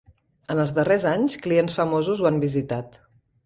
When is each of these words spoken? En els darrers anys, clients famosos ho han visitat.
En 0.53 0.61
els 0.63 0.73
darrers 0.77 1.05
anys, 1.11 1.37
clients 1.45 1.77
famosos 1.83 2.25
ho 2.25 2.33
han 2.33 2.43
visitat. 2.49 3.03